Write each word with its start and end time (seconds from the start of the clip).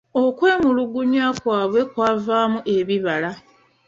Okwemulugunya 0.23 1.25
kwabwe 1.39 1.81
kwavaamu 1.91 2.59
ebibala. 2.77 3.31